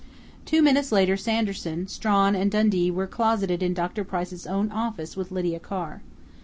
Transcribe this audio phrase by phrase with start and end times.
[0.45, 4.03] Two minutes later Sanderson, Strawn and Dundee were closeted in Dr.
[4.03, 6.01] Price's own office with Lydia Carr.